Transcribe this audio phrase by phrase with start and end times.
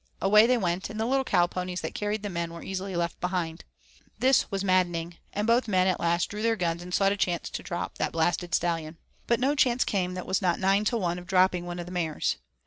[0.19, 3.21] Away they went, and the little cow ponies that carried the men were easily left
[3.21, 3.65] behind.
[4.17, 7.51] This was maddening, and both men at last drew their guns and sought a chance
[7.51, 11.19] to drop that 'blasted stallion.' But no chance came that was not 9 to 1
[11.19, 12.37] of dropping one of the mares.